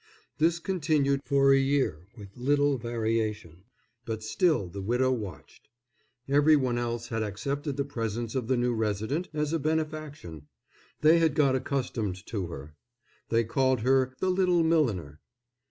This 0.39 0.57
continued 0.57 1.21
for 1.25 1.53
a 1.53 1.59
year 1.59 2.07
with 2.17 2.35
little 2.35 2.79
variation, 2.79 3.65
but 4.03 4.23
still 4.23 4.67
the 4.67 4.81
widow 4.81 5.11
watched. 5.11 5.67
Every 6.27 6.55
one 6.55 6.79
else 6.79 7.09
had 7.09 7.21
accepted 7.21 7.77
the 7.77 7.85
presence 7.85 8.33
of 8.33 8.47
the 8.47 8.57
new 8.57 8.73
resident 8.73 9.29
as 9.31 9.53
a 9.53 9.59
benefaction. 9.59 10.47
They 11.01 11.19
had 11.19 11.35
got 11.35 11.55
accustomed 11.55 12.25
to 12.25 12.47
her. 12.47 12.73
They 13.29 13.43
called 13.43 13.81
her 13.81 14.15
"the 14.19 14.31
little 14.31 14.63
milliner." 14.63 15.19